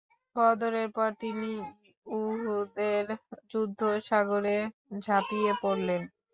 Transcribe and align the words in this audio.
বদরের 0.35 0.87
পর 0.95 1.09
তিনি 1.21 1.51
উহুদের 2.07 3.05
যুদ্ধ 3.51 3.79
সাগরে 4.07 4.57
ঝাঁপিয়ে 5.01 5.51
পড়লেন। 5.61 6.01